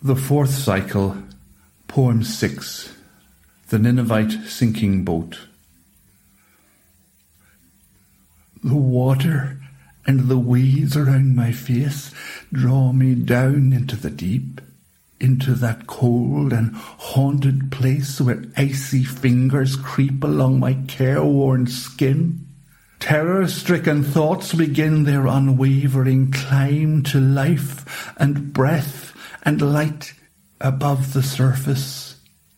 [0.00, 1.16] The fourth cycle,
[1.88, 2.94] poem six,
[3.70, 5.40] The Ninevite Sinking Boat.
[8.62, 9.58] The water
[10.06, 12.14] and the weeds around my face
[12.52, 14.60] draw me down into the deep,
[15.18, 22.46] into that cold and haunted place where icy fingers creep along my careworn skin.
[23.00, 29.12] Terror-stricken thoughts begin their unwavering climb to life and breath
[29.42, 30.14] and light
[30.60, 32.16] above the surface,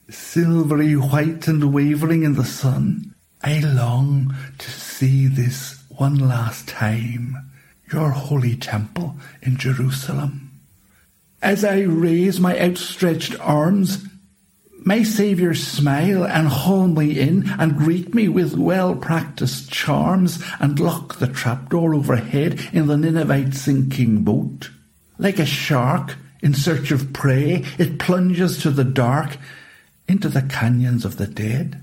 [0.09, 3.14] silvery white and wavering in the sun.
[3.42, 7.36] I long to see this one last time,
[7.92, 10.50] your holy temple in Jerusalem.
[11.42, 14.05] As I raise my outstretched arms,
[14.84, 20.80] my Saviour smile and haul me in and greet me with well practised charms and
[20.80, 24.70] lock the trapdoor overhead in the Ninevite sinking boat.
[25.19, 29.36] Like a shark, in search of prey, it plunges to the dark
[30.08, 31.82] into the canyons of the dead.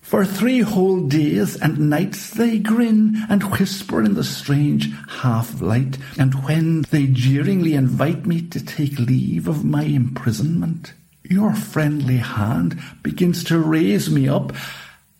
[0.00, 5.98] For three whole days and nights they grin and whisper in the strange half light,
[6.18, 12.80] and when they jeeringly invite me to take leave of my imprisonment, your friendly hand
[13.04, 14.52] begins to raise me up,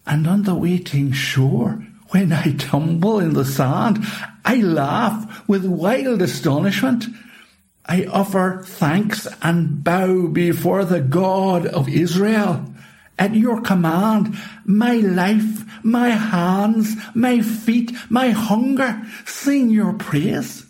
[0.07, 4.05] and on the waiting shore, when I tumble in the sand,
[4.45, 7.07] I laugh with wild astonishment
[7.91, 12.65] I offer thanks and bow before the God of Israel.
[13.19, 20.70] At your command, my life, my hands, my feet, my hunger sing your praise.